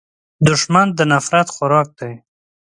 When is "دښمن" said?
0.47-0.87